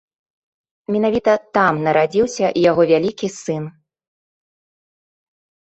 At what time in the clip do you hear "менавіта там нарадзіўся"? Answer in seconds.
0.95-2.45